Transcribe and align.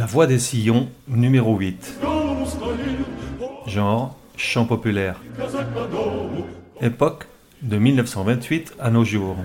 La 0.00 0.06
voix 0.06 0.26
des 0.26 0.38
sillons, 0.38 0.88
numéro 1.08 1.58
8. 1.58 2.00
Genre, 3.66 4.16
chant 4.34 4.64
populaire. 4.64 5.20
Époque, 6.80 7.26
de 7.60 7.76
1928 7.76 8.76
à 8.80 8.90
nos 8.90 9.04
jours. 9.04 9.36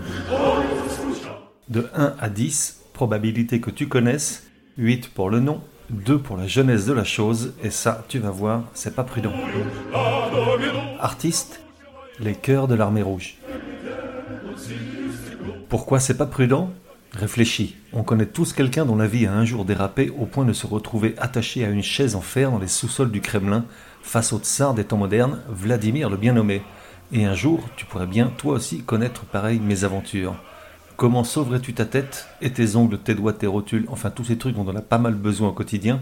De 1.67 1.89
1 1.93 2.13
à 2.17 2.29
10, 2.29 2.83
probabilité 2.93 3.59
que 3.59 3.69
tu 3.69 3.89
connaisses, 3.89 4.47
8 4.77 5.09
pour 5.09 5.29
le 5.29 5.41
nom, 5.41 5.59
2 5.89 6.19
pour 6.19 6.37
la 6.37 6.47
jeunesse 6.47 6.85
de 6.85 6.93
la 6.93 7.03
chose, 7.03 7.53
et 7.61 7.69
ça, 7.69 8.05
tu 8.07 8.19
vas 8.19 8.31
voir, 8.31 8.63
c'est 8.73 8.95
pas 8.95 9.03
prudent. 9.03 9.33
Artiste, 11.01 11.59
les 12.21 12.33
chœurs 12.33 12.69
de 12.69 12.75
l'armée 12.75 13.01
rouge. 13.01 13.35
Pourquoi 15.67 15.99
c'est 15.99 16.15
pas 16.15 16.27
prudent? 16.27 16.71
Réfléchis, 17.15 17.77
on 17.93 18.03
connaît 18.03 18.25
tous 18.25 18.51
quelqu'un 18.51 18.85
dont 18.85 18.97
la 18.97 19.07
vie 19.07 19.25
a 19.25 19.31
un 19.31 19.45
jour 19.45 19.63
dérapé 19.63 20.11
au 20.19 20.25
point 20.25 20.43
de 20.43 20.51
se 20.51 20.67
retrouver 20.67 21.15
attaché 21.17 21.63
à 21.63 21.69
une 21.69 21.81
chaise 21.81 22.13
en 22.17 22.21
fer 22.21 22.51
dans 22.51 22.59
les 22.59 22.67
sous-sols 22.67 23.11
du 23.11 23.21
Kremlin 23.21 23.63
face 24.01 24.33
au 24.33 24.39
tsar 24.39 24.73
des 24.73 24.83
temps 24.83 24.97
modernes, 24.97 25.39
Vladimir 25.47 26.09
le 26.09 26.17
bien 26.17 26.33
nommé. 26.33 26.61
Et 27.13 27.23
un 27.23 27.33
jour, 27.33 27.69
tu 27.77 27.85
pourrais 27.85 28.05
bien 28.05 28.33
toi 28.37 28.55
aussi 28.55 28.81
connaître 28.81 29.23
pareille 29.23 29.61
mésaventures. 29.61 30.35
Comment 30.97 31.23
sauverais-tu 31.23 31.73
ta 31.73 31.85
tête 31.85 32.27
et 32.41 32.51
tes 32.51 32.75
ongles, 32.75 32.97
tes 32.97 33.15
doigts, 33.15 33.31
tes 33.31 33.47
rotules, 33.47 33.85
enfin 33.87 34.09
tous 34.09 34.25
ces 34.25 34.37
trucs 34.37 34.55
dont 34.55 34.67
on 34.67 34.75
a 34.75 34.81
pas 34.81 34.97
mal 34.97 35.15
besoin 35.15 35.49
au 35.49 35.53
quotidien 35.53 36.01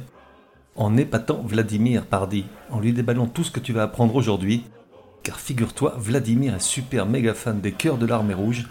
En 0.76 0.98
épatant 0.98 1.44
Vladimir, 1.46 2.08
pardi, 2.08 2.46
en 2.72 2.80
lui 2.80 2.92
déballant 2.92 3.28
tout 3.28 3.44
ce 3.44 3.52
que 3.52 3.60
tu 3.60 3.72
vas 3.72 3.84
apprendre 3.84 4.16
aujourd'hui, 4.16 4.64
car 5.22 5.40
figure-toi, 5.40 5.94
Vladimir 6.00 6.56
est 6.56 6.60
super 6.60 7.06
méga 7.06 7.36
fan 7.36 7.62
des 7.62 7.72
cœurs 7.72 7.98
de 7.98 8.08
l'armée 8.08 8.34
rouge, 8.34 8.68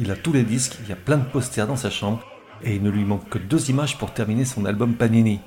il 0.00 0.10
a 0.10 0.16
tous 0.16 0.32
les 0.32 0.44
disques, 0.44 0.78
il 0.82 0.88
y 0.88 0.92
a 0.92 0.96
plein 0.96 1.18
de 1.18 1.24
posters 1.24 1.66
dans 1.66 1.76
sa 1.76 1.90
chambre, 1.90 2.24
et 2.64 2.74
il 2.74 2.82
ne 2.82 2.90
lui 2.90 3.04
manque 3.04 3.28
que 3.28 3.38
deux 3.38 3.68
images 3.68 3.98
pour 3.98 4.14
terminer 4.14 4.46
son 4.46 4.64
album 4.64 4.94
Panini. 4.94 5.40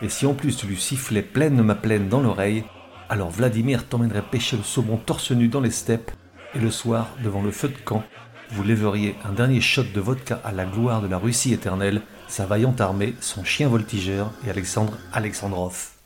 Et 0.00 0.08
si 0.08 0.24
en 0.24 0.32
plus 0.32 0.56
tu 0.56 0.66
lui 0.66 0.80
sifflais 0.80 1.22
pleine 1.22 1.62
ma 1.62 1.74
plaine 1.74 2.08
dans 2.08 2.22
l'oreille, 2.22 2.64
alors 3.10 3.28
Vladimir 3.30 3.86
t'emmènerait 3.86 4.22
pêcher 4.22 4.56
le 4.56 4.62
saumon 4.62 4.96
torse 4.96 5.32
nu 5.32 5.48
dans 5.48 5.60
les 5.60 5.70
steppes, 5.70 6.10
et 6.54 6.58
le 6.58 6.70
soir, 6.70 7.08
devant 7.22 7.42
le 7.42 7.50
feu 7.50 7.68
de 7.68 7.76
camp, 7.76 8.02
vous 8.52 8.62
lèveriez 8.62 9.16
un 9.24 9.32
dernier 9.32 9.60
shot 9.60 9.84
de 9.94 10.00
vodka 10.00 10.40
à 10.44 10.52
la 10.52 10.64
gloire 10.64 11.02
de 11.02 11.06
la 11.06 11.18
Russie 11.18 11.52
éternelle, 11.52 12.00
sa 12.26 12.46
vaillante 12.46 12.80
armée, 12.80 13.14
son 13.20 13.44
chien 13.44 13.68
voltigeur 13.68 14.32
et 14.46 14.50
Alexandre 14.50 14.96
Alexandrov. 15.12 15.99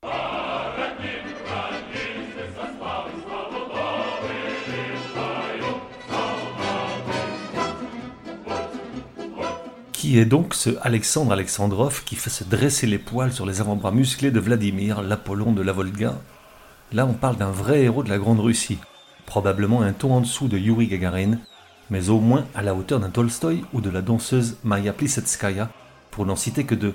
Qui 10.15 10.21
est 10.21 10.27
donc 10.27 10.55
ce 10.55 10.71
Alexandre 10.83 11.33
Alexandrov 11.33 12.05
qui 12.05 12.15
fait 12.15 12.31
se 12.31 12.45
dresser 12.45 12.87
les 12.87 12.99
poils 13.01 13.33
sur 13.33 13.47
les 13.47 13.61
avant-bras 13.61 13.91
musclés 13.91 14.31
de 14.31 14.39
Vladimir, 14.39 15.03
l'Apollon 15.03 15.51
de 15.51 15.61
la 15.61 15.73
Volga 15.73 16.15
Là, 16.93 17.05
on 17.05 17.15
parle 17.15 17.37
d'un 17.37 17.51
vrai 17.51 17.83
héros 17.83 18.05
de 18.05 18.11
la 18.11 18.19
Grande 18.19 18.39
Russie, 18.39 18.79
probablement 19.27 19.83
un 19.83 19.93
ton 19.93 20.15
en 20.15 20.21
dessous 20.21 20.47
de 20.47 20.57
Yuri 20.57 20.87
Gagarin, 20.87 21.39
mais 21.91 22.11
au 22.11 22.21
moins 22.21 22.47
à 22.55 22.63
la 22.63 22.77
hauteur 22.77 23.01
d'un 23.01 23.11
Tolstoï 23.11 23.65
ou 23.73 23.81
de 23.81 23.91
la 23.91 24.03
danseuse 24.03 24.57
Maya 24.63 24.93
Plisetskaya, 24.93 25.69
pour 26.13 26.27
n'en 26.27 26.37
citer 26.37 26.63
que 26.63 26.77
deux. 26.77 26.95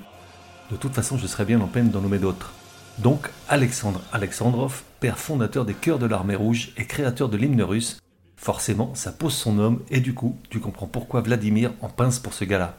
De 0.72 0.78
toute 0.78 0.94
façon, 0.94 1.18
je 1.18 1.28
serais 1.28 1.44
bien 1.44 1.60
en 1.60 1.68
peine 1.68 1.90
d'en 1.90 2.00
nommer 2.00 2.20
d'autres. 2.20 2.54
Donc, 3.00 3.32
Alexandre 3.50 4.00
Alexandrov, 4.14 4.84
père 5.02 5.20
fondateur 5.20 5.66
des 5.66 5.74
Chœurs 5.74 6.00
de 6.00 6.06
l'Armée 6.06 6.38
Rouge 6.38 6.72
et 6.78 6.86
créateur 6.86 7.28
de 7.28 7.36
l'hymne 7.36 7.64
russe, 7.64 8.00
Forcément, 8.42 8.96
ça 8.96 9.12
pose 9.12 9.34
son 9.34 9.60
homme 9.60 9.82
et 9.92 10.00
du 10.00 10.14
coup, 10.14 10.38
tu 10.50 10.62
comprends 10.62 10.88
pourquoi 10.88 11.20
Vladimir 11.20 11.74
en 11.82 11.90
pince 11.90 12.20
pour 12.20 12.34
ce 12.34 12.46
gars-là. 12.46 12.78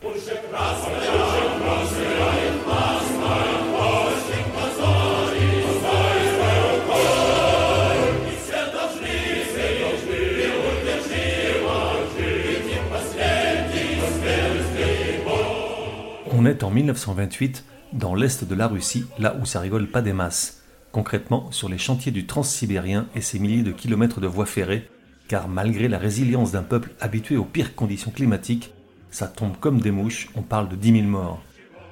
On 16.32 16.46
est 16.46 16.64
en 16.64 16.70
1928 16.70 17.64
dans 17.92 18.14
l'est 18.14 18.44
de 18.44 18.54
la 18.54 18.66
Russie, 18.66 19.04
là 19.18 19.36
où 19.38 19.44
ça 19.44 19.60
rigole 19.60 19.88
pas 19.88 20.00
des 20.00 20.14
masses. 20.14 20.62
Concrètement, 20.90 21.52
sur 21.52 21.68
les 21.68 21.76
chantiers 21.76 22.12
du 22.12 22.26
Transsibérien 22.26 23.06
et 23.14 23.20
ses 23.20 23.38
milliers 23.38 23.62
de 23.62 23.72
kilomètres 23.72 24.20
de 24.20 24.26
voies 24.26 24.46
ferrées, 24.46 24.88
car 25.30 25.46
malgré 25.46 25.86
la 25.86 25.98
résilience 25.98 26.50
d'un 26.50 26.64
peuple 26.64 26.90
habitué 27.00 27.36
aux 27.36 27.44
pires 27.44 27.76
conditions 27.76 28.10
climatiques, 28.10 28.74
ça 29.12 29.28
tombe 29.28 29.56
comme 29.60 29.80
des 29.80 29.92
mouches, 29.92 30.28
on 30.34 30.42
parle 30.42 30.68
de 30.68 30.74
10 30.74 30.92
000 30.92 31.04
morts. 31.04 31.40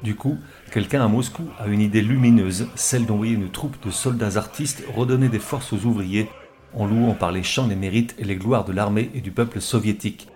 Du 0.03 0.17
coup, 0.17 0.39
quelqu'un 0.73 1.05
à 1.05 1.07
Moscou 1.07 1.45
a 1.61 1.69
une 1.69 1.81
idée 1.81 2.03
lumineuse, 2.03 2.67
celle 2.75 3.07
d'envoyer 3.07 3.35
une 3.35 3.49
troupe 3.49 3.77
de 3.87 3.93
soldats 3.93 4.39
artistes 4.39 4.83
redonner 4.93 5.29
des 5.29 5.39
forces 5.39 5.73
aux 5.73 5.85
ouvriers, 5.85 6.29
en 6.75 6.87
louant 6.87 7.15
par 7.15 7.31
les 7.31 7.45
chants 7.45 7.69
les 7.69 7.77
mérites 7.77 8.17
et 8.19 8.25
les 8.25 8.35
gloires 8.35 8.65
de 8.65 8.73
l'armée 8.73 9.09
et 9.15 9.21
du 9.21 9.31
peuple 9.31 9.61
soviétique. 9.61 10.27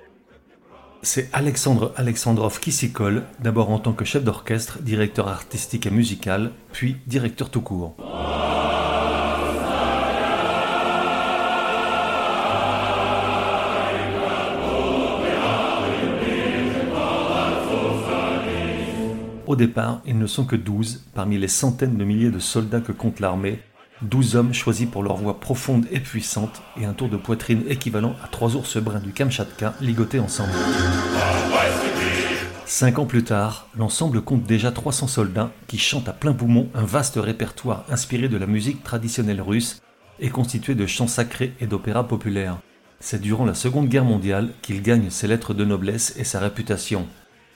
C'est 1.03 1.29
Alexandre 1.33 1.93
Alexandrov 1.97 2.61
qui 2.61 2.71
s'y 2.71 2.93
colle, 2.93 3.25
d'abord 3.41 3.71
en 3.71 3.81
tant 3.81 3.95
que 3.95 4.05
chef 4.05 4.23
d'orchestre, 4.23 4.81
directeur 4.81 5.27
artistique 5.27 5.87
et 5.87 5.91
musical, 5.91 6.53
puis 6.71 6.99
directeur 7.09 7.51
tout 7.51 7.63
court. 7.63 7.97
Au 19.53 19.57
départ, 19.57 20.01
ils 20.07 20.19
ne 20.19 20.27
sont 20.27 20.47
que 20.47 20.57
douze 20.57 21.05
parmi 21.13 21.37
les 21.37 21.47
centaines 21.47 21.99
de 21.99 22.05
milliers 22.05 22.31
de 22.31 22.39
soldats 22.39 22.81
que 22.81 22.91
compte 22.91 23.21
l'armée, 23.21 23.61
douze 24.01 24.35
hommes 24.35 24.55
choisis 24.55 24.89
pour 24.89 25.03
leur 25.03 25.17
voix 25.17 25.41
profonde 25.41 25.85
et 25.91 26.01
puissante 26.01 26.63
et 26.81 26.87
un 26.87 26.95
tour 26.95 27.11
de 27.11 27.19
poitrine 27.19 27.63
équivalent 27.69 28.17
à 28.25 28.29
trois 28.29 28.57
ours 28.57 28.79
bruns 28.79 29.01
du 29.01 29.13
Kamchatka 29.13 29.75
ligotés 29.83 30.21
ensemble. 30.21 30.55
Cinq 32.65 32.99
ans 32.99 33.05
plus 33.05 33.25
tard, 33.25 33.69
l'ensemble 33.77 34.23
compte 34.23 34.45
déjà 34.45 34.73
300 34.73 35.07
soldats 35.07 35.53
qui 35.67 35.77
chantent 35.77 36.09
à 36.09 36.15
plein 36.15 36.33
poumon 36.33 36.71
un 36.75 36.87
vaste 36.87 37.19
répertoire 37.23 37.85
inspiré 37.91 38.29
de 38.31 38.39
la 38.39 38.47
musique 38.47 38.83
traditionnelle 38.83 39.43
russe 39.43 39.83
et 40.19 40.31
constitué 40.31 40.75
de 40.75 40.87
chants 40.87 41.07
sacrés 41.07 41.53
et 41.61 41.67
d'opéras 41.67 42.05
populaires. 42.05 42.57
C'est 43.01 43.21
durant 43.21 43.45
la 43.45 43.53
Seconde 43.53 43.91
Guerre 43.91 44.07
mondiale 44.07 44.49
qu'il 44.63 44.81
gagne 44.81 45.11
ses 45.11 45.27
lettres 45.27 45.53
de 45.53 45.67
noblesse 45.67 46.15
et 46.17 46.25
sa 46.25 46.41
réputation. 46.41 47.07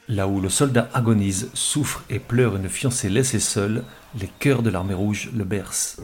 Là 0.08 0.28
où 0.28 0.40
le 0.40 0.48
soldat 0.48 0.88
agonise, 0.94 1.50
souffre 1.52 2.04
et 2.08 2.20
pleure 2.20 2.54
une 2.54 2.68
fiancée 2.68 3.08
laissée 3.08 3.40
seule, 3.40 3.82
les 4.20 4.28
cœurs 4.38 4.62
de 4.62 4.70
l'armée 4.70 4.94
rouge 4.94 5.30
le 5.36 5.42
bercent. 5.42 5.96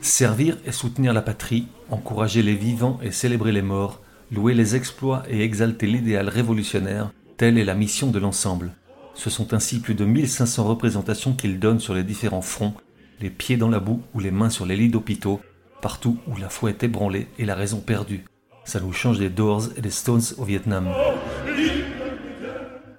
Servir 0.00 0.56
et 0.64 0.72
soutenir 0.72 1.12
la 1.12 1.20
patrie, 1.20 1.68
encourager 1.90 2.42
les 2.42 2.54
vivants 2.54 2.98
et 3.02 3.10
célébrer 3.10 3.52
les 3.52 3.60
morts, 3.60 4.00
louer 4.32 4.54
les 4.54 4.74
exploits 4.74 5.24
et 5.28 5.42
exalter 5.42 5.86
l'idéal 5.86 6.30
révolutionnaire, 6.30 7.10
Telle 7.36 7.58
est 7.58 7.64
la 7.64 7.74
mission 7.74 8.10
de 8.10 8.18
l'ensemble. 8.18 8.72
Ce 9.12 9.28
sont 9.28 9.52
ainsi 9.52 9.80
plus 9.80 9.94
de 9.94 10.06
1500 10.06 10.64
représentations 10.64 11.34
qu'il 11.34 11.58
donne 11.58 11.80
sur 11.80 11.92
les 11.92 12.02
différents 12.02 12.40
fronts, 12.40 12.72
les 13.20 13.28
pieds 13.28 13.58
dans 13.58 13.68
la 13.68 13.78
boue 13.78 14.02
ou 14.14 14.20
les 14.20 14.30
mains 14.30 14.48
sur 14.48 14.64
les 14.64 14.74
lits 14.74 14.88
d'hôpitaux, 14.88 15.42
partout 15.82 16.18
où 16.26 16.36
la 16.36 16.48
foi 16.48 16.70
est 16.70 16.82
ébranlée 16.82 17.28
et 17.38 17.44
la 17.44 17.54
raison 17.54 17.80
perdue. 17.80 18.24
Ça 18.64 18.80
nous 18.80 18.92
change 18.92 19.18
des 19.18 19.28
Doors 19.28 19.64
et 19.76 19.82
des 19.82 19.90
Stones 19.90 20.22
au 20.38 20.44
Vietnam. 20.44 20.88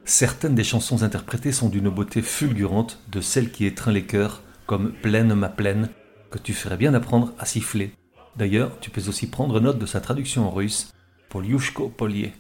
Certaines 0.06 0.56
des 0.56 0.64
chansons 0.64 1.02
interprétées 1.02 1.52
sont 1.52 1.70
d'une 1.70 1.90
beauté 1.90 2.22
fulgurante, 2.22 3.00
de 3.12 3.22
celles 3.22 3.52
qui 3.52 3.66
étreint 3.66 3.92
les 3.92 4.06
cœurs, 4.06 4.44
comme 4.68 4.92
Pleine 4.92 5.34
ma 5.34 5.50
plaine, 5.50 5.90
que 6.30 6.38
tu 6.38 6.54
ferais 6.54 6.78
bien 6.78 6.94
apprendre 6.94 7.34
à 7.40 7.46
siffler. 7.46 7.92
D'ailleurs, 8.36 8.80
tu 8.82 8.92
peux 8.92 9.10
aussi 9.10 9.26
prendre 9.26 9.60
note 9.60 9.80
de 9.80 9.88
sa 9.88 10.00
traduction 10.00 10.48
en 10.48 10.52
russe, 10.52 10.94
Polyushko 11.30 11.90
Polier. 11.90 12.34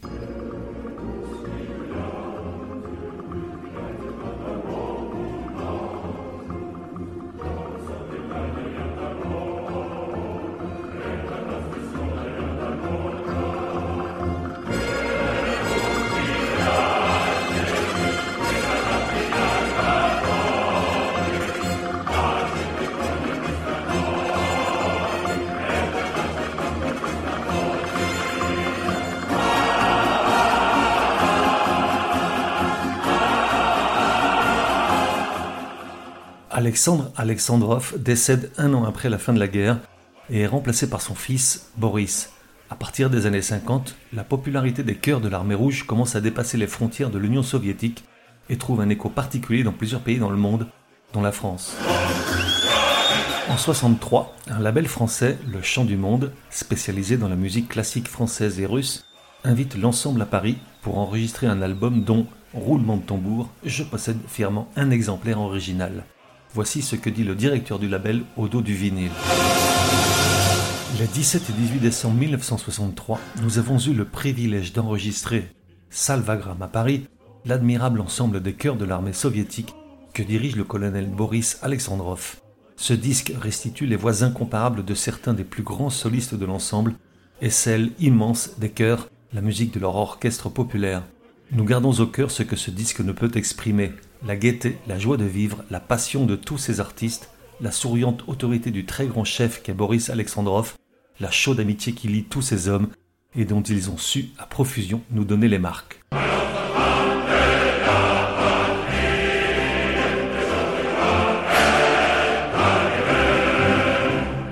Alexandre 36.57 37.11
Alexandrov 37.15 37.93
décède 37.99 38.49
un 38.57 38.73
an 38.73 38.83
après 38.83 39.11
la 39.11 39.19
fin 39.19 39.31
de 39.31 39.37
la 39.37 39.47
guerre 39.47 39.77
et 40.31 40.39
est 40.39 40.47
remplacé 40.47 40.89
par 40.89 41.01
son 41.01 41.13
fils 41.13 41.69
Boris. 41.77 42.31
À 42.71 42.75
partir 42.75 43.11
des 43.11 43.27
années 43.27 43.43
50, 43.43 43.93
la 44.11 44.23
popularité 44.23 44.81
des 44.81 44.95
chœurs 44.95 45.21
de 45.21 45.29
l'armée 45.29 45.53
rouge 45.53 45.83
commence 45.83 46.15
à 46.15 46.19
dépasser 46.19 46.57
les 46.57 46.65
frontières 46.65 47.11
de 47.11 47.19
l'Union 47.19 47.43
soviétique 47.43 48.05
et 48.49 48.57
trouve 48.57 48.81
un 48.81 48.89
écho 48.89 49.07
particulier 49.07 49.63
dans 49.63 49.71
plusieurs 49.71 50.01
pays 50.01 50.17
dans 50.17 50.31
le 50.31 50.35
monde, 50.35 50.65
dont 51.13 51.21
la 51.21 51.31
France. 51.31 51.77
En 53.49 53.57
63, 53.57 54.35
un 54.49 54.59
label 54.59 54.87
français, 54.87 55.37
Le 55.47 55.61
Chant 55.61 55.85
du 55.85 55.95
Monde, 55.95 56.31
spécialisé 56.49 57.17
dans 57.17 57.29
la 57.29 57.35
musique 57.35 57.69
classique 57.69 58.07
française 58.07 58.59
et 58.59 58.65
russe, 58.65 59.05
invite 59.43 59.77
l'ensemble 59.77 60.23
à 60.23 60.25
Paris 60.25 60.57
pour 60.81 60.97
enregistrer 60.97 61.45
un 61.45 61.61
album 61.61 62.03
dont, 62.03 62.25
roulement 62.55 62.97
de 62.97 63.03
tambour, 63.03 63.47
je 63.63 63.83
possède 63.83 64.17
fièrement 64.27 64.67
un 64.75 64.89
exemplaire 64.89 65.39
original. 65.39 66.03
Voici 66.53 66.81
ce 66.81 66.95
que 66.95 67.09
dit 67.09 67.23
le 67.23 67.35
directeur 67.35 67.79
du 67.79 67.87
label 67.87 68.23
au 68.35 68.47
dos 68.47 68.61
du 68.61 68.73
vinyle. 68.73 69.11
Les 70.99 71.07
17 71.07 71.49
et 71.49 71.53
18 71.53 71.79
décembre 71.79 72.15
1963, 72.15 73.19
nous 73.43 73.59
avons 73.59 73.77
eu 73.77 73.93
le 73.93 74.05
privilège 74.05 74.73
d'enregistrer 74.73 75.47
Salvagram 75.89 76.61
à 76.61 76.67
Paris, 76.67 77.05
l'admirable 77.45 78.01
ensemble 78.01 78.41
des 78.41 78.53
chœurs 78.53 78.77
de 78.77 78.85
l'armée 78.85 79.13
soviétique 79.13 79.75
que 80.13 80.23
dirige 80.23 80.55
le 80.55 80.63
colonel 80.63 81.07
Boris 81.07 81.59
Alexandrov. 81.61 82.37
Ce 82.77 82.93
disque 82.93 83.33
restitue 83.39 83.85
les 83.85 83.95
voix 83.95 84.23
incomparables 84.23 84.83
de 84.83 84.93
certains 84.95 85.33
des 85.33 85.43
plus 85.43 85.63
grands 85.63 85.89
solistes 85.89 86.35
de 86.35 86.45
l'ensemble 86.45 86.95
et 87.41 87.49
celle 87.49 87.91
immense 87.99 88.57
des 88.57 88.69
chœurs, 88.69 89.09
la 89.33 89.41
musique 89.41 89.73
de 89.73 89.79
leur 89.79 89.95
orchestre 89.95 90.49
populaire. 90.49 91.03
Nous 91.51 91.63
gardons 91.63 91.93
au 91.93 92.05
cœur 92.05 92.29
ce 92.29 92.43
que 92.43 92.57
ce 92.57 92.71
disque 92.71 92.99
ne 92.99 93.13
peut 93.13 93.31
exprimer, 93.35 93.93
la 94.25 94.35
gaieté, 94.35 94.77
la 94.85 94.99
joie 94.99 95.15
de 95.15 95.23
vivre, 95.23 95.63
la 95.71 95.79
passion 95.79 96.25
de 96.25 96.35
tous 96.35 96.57
ces 96.57 96.81
artistes, 96.81 97.29
la 97.61 97.71
souriante 97.71 98.25
autorité 98.27 98.69
du 98.69 98.85
très 98.85 99.07
grand 99.07 99.23
chef 99.23 99.63
qu'est 99.63 99.73
Boris 99.73 100.09
Alexandrov, 100.09 100.73
la 101.21 101.31
chaude 101.31 101.61
amitié 101.61 101.93
qui 101.93 102.09
lie 102.09 102.25
tous 102.25 102.41
ces 102.41 102.67
hommes 102.67 102.89
et 103.33 103.45
dont 103.45 103.61
ils 103.61 103.89
ont 103.89 103.97
su 103.97 104.25
à 104.37 104.45
profusion 104.45 105.01
nous 105.11 105.23
donner 105.23 105.47
les 105.47 105.57
marques. 105.57 106.03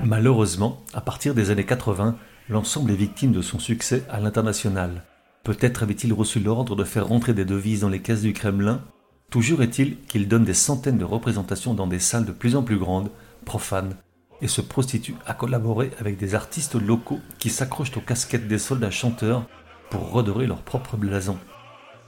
Malheureusement, 0.06 0.82
à 0.94 1.02
partir 1.02 1.36
des 1.36 1.52
années 1.52 1.66
80, 1.66 2.16
l'ensemble 2.48 2.92
est 2.92 2.96
victime 2.96 3.34
de 3.34 3.42
son 3.42 3.60
succès 3.60 4.06
à 4.10 4.22
l'international. 4.22 5.04
Peut-être 5.46 5.84
avait-il 5.84 6.12
reçu 6.12 6.40
l'ordre 6.40 6.76
de 6.76 6.84
faire 6.84 7.08
rentrer 7.08 7.36
des 7.36 7.46
devises 7.46 7.82
dans 7.82 7.90
les 7.90 8.02
caisses 8.02 8.24
du 8.24 8.34
Kremlin 8.34 8.82
Toujours 9.30 9.62
est-il 9.62 10.02
qu'il 10.08 10.28
donne 10.28 10.44
des 10.44 10.56
centaines 10.56 10.98
de 10.98 11.06
représentations 11.06 11.76
dans 11.76 11.86
des 11.86 12.00
salles 12.00 12.26
de 12.26 12.32
plus 12.32 12.56
en 12.56 12.64
plus 12.64 12.80
grandes, 12.80 13.12
profanes, 13.46 13.96
et 14.42 14.48
se 14.48 14.62
prostitue 14.62 15.14
à 15.28 15.36
collaborer 15.36 15.92
avec 16.00 16.18
des 16.18 16.34
artistes 16.34 16.74
locaux 16.74 17.20
qui 17.38 17.52
s'accrochent 17.52 17.96
aux 17.96 18.02
casquettes 18.02 18.48
des 18.48 18.58
soldats 18.58 18.90
chanteurs 18.90 19.46
pour 19.92 20.12
redorer 20.12 20.48
leur 20.48 20.64
propre 20.64 20.98
blason. 20.98 21.38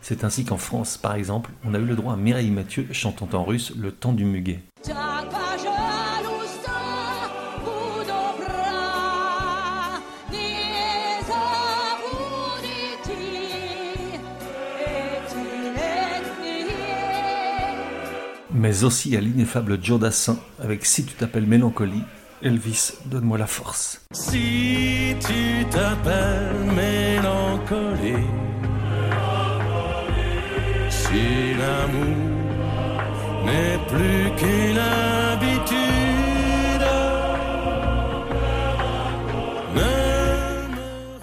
C'est 0.01 0.23
ainsi 0.23 0.43
qu'en 0.43 0.57
France, 0.57 0.97
par 0.97 1.13
exemple, 1.13 1.51
on 1.63 1.75
a 1.75 1.79
eu 1.79 1.85
le 1.85 1.95
droit 1.95 2.13
à 2.13 2.17
Mireille 2.17 2.49
Mathieu 2.49 2.87
chantant 2.91 3.29
en 3.33 3.43
russe 3.43 3.71
le 3.77 3.91
temps 3.91 4.13
du 4.13 4.25
muguet. 4.25 4.63
Mais 18.57 18.83
aussi 18.83 19.15
à 19.15 19.21
l'ineffable 19.21 19.77
Joe 19.81 19.99
Dassin 19.99 20.37
avec 20.59 20.85
Si 20.85 21.05
tu 21.05 21.13
t'appelles 21.13 21.45
Mélancolie, 21.45 22.03
Elvis, 22.41 22.93
donne-moi 23.05 23.37
la 23.37 23.47
force. 23.47 24.01
Si 24.11 25.15
tu 25.19 25.65
t'appelles 25.69 26.65
Mélancolie, 26.75 28.25
si 30.89 31.53
l'amour 31.59 32.17
n'est 33.45 33.79
plus 33.87 34.35
qu'une 34.37 34.77
habitude. 34.77 35.77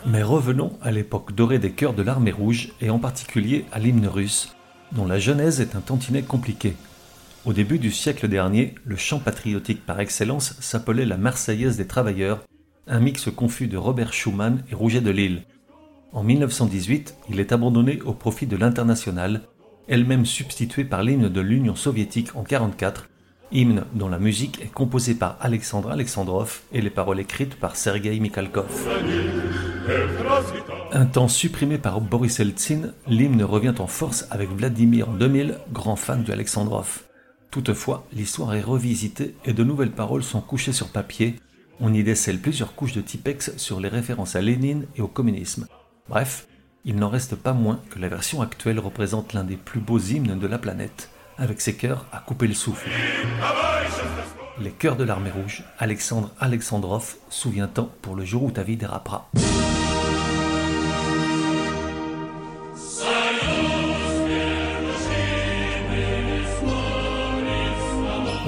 Mais 0.07 0.23
revenons 0.23 0.73
à 0.81 0.93
l'époque 0.93 1.35
dorée 1.35 1.59
des 1.59 1.73
chœurs 1.73 1.95
de 1.95 2.03
l'armée 2.03 2.31
rouge 2.31 2.69
et 2.81 2.91
en 2.91 3.01
particulier 3.01 3.65
à 3.73 3.81
l'hymne 3.81 4.07
russe, 4.07 4.55
dont 4.93 5.07
la 5.07 5.19
genèse 5.19 5.61
est 5.61 5.75
un 5.75 5.81
tantinet 5.81 6.23
compliqué. 6.23 6.77
Au 7.47 7.53
début 7.53 7.79
du 7.79 7.93
siècle 7.93 8.27
dernier, 8.27 8.75
le 8.87 8.97
chant 8.97 9.19
patriotique 9.19 9.85
par 9.85 10.01
excellence 10.01 10.57
s'appelait 10.61 11.05
la 11.05 11.19
Marseillaise 11.19 11.77
des 11.77 11.87
travailleurs, 11.87 12.43
un 12.87 13.01
mix 13.01 13.29
confus 13.31 13.67
de 13.67 13.77
Robert 13.77 14.15
Schumann 14.15 14.63
et 14.71 14.75
Rouget 14.75 15.03
de 15.03 15.11
Lille. 15.11 15.43
En 16.15 16.23
1918, 16.23 17.15
il 17.29 17.41
est 17.41 17.53
abandonné 17.53 18.01
au 18.01 18.15
profit 18.15 18.47
de 18.47 18.57
l'international, 18.57 19.43
elle-même 19.89 20.25
substituée 20.25 20.85
par 20.85 21.03
l'hymne 21.03 21.29
de 21.29 21.41
l'Union 21.43 21.77
soviétique 21.77 22.31
en 22.35 22.45
1944, 22.45 23.11
hymne 23.53 23.85
dont 23.93 24.09
la 24.09 24.19
musique 24.19 24.63
est 24.63 24.73
composée 24.73 25.15
par 25.15 25.37
Alexandre 25.43 25.91
Alexandrov 25.91 26.63
et 26.73 26.81
les 26.81 26.89
paroles 26.89 27.21
écrites 27.21 27.57
par 27.57 27.77
Sergei 27.77 28.19
Mikhalkov. 28.21 28.89
Un 30.93 31.05
temps 31.05 31.29
supprimé 31.29 31.77
par 31.77 32.01
Boris 32.01 32.41
Eltsine, 32.41 32.95
l'hymne 33.07 33.43
revient 33.43 33.75
en 33.81 33.87
force 33.87 34.27
avec 34.31 34.49
Vladimir 34.49 35.11
en 35.11 35.13
2000, 35.13 35.59
grand 35.75 35.97
fan 35.97 36.23
du 36.23 36.33
Alexandrov. 36.33 37.03
Toutefois, 37.55 38.05
l'histoire 38.13 38.53
est 38.55 38.61
revisitée 38.63 39.37
et 39.45 39.53
de 39.53 39.63
nouvelles 39.63 39.93
paroles 39.93 40.25
sont 40.25 40.41
couchées 40.41 40.73
sur 40.73 40.89
papier. 40.89 41.37
On 41.79 41.95
y 41.95 42.03
décèle 42.03 42.41
plusieurs 42.41 42.75
couches 42.75 42.95
de 42.95 43.01
typex 43.01 43.57
sur 43.59 43.79
les 43.79 43.89
références 43.89 44.35
à 44.35 44.41
Lénine 44.41 44.87
et 44.97 45.03
au 45.03 45.07
communisme. 45.07 45.69
Bref, 46.09 46.49
il 46.85 46.97
n'en 46.97 47.09
reste 47.09 47.37
pas 47.37 47.53
moins 47.53 47.81
que 47.91 48.01
la 48.01 48.09
version 48.09 48.43
actuelle 48.43 48.81
représente 48.81 49.35
l'un 49.35 49.45
des 49.45 49.57
plus 49.57 49.79
beaux 49.79 50.01
hymnes 50.01 50.37
de 50.37 50.47
la 50.49 50.59
planète, 50.59 51.11
avec 51.39 51.61
ses 51.61 51.77
chœurs 51.77 52.07
à 52.11 52.19
couper 52.19 52.49
le 52.49 52.55
souffle. 52.55 52.91
Les 54.61 54.73
chœurs 54.73 54.97
de 54.97 55.05
l'armée 55.05 55.31
rouge, 55.31 55.63
Alexandre 55.79 56.33
Alexandrov, 56.41 57.15
souvient-on 57.31 57.89
pour 58.03 58.17
le 58.17 58.25
jour 58.25 58.43
où 58.43 58.51
ta 58.51 58.65
vie 58.65 58.77
dérapera. 58.77 59.31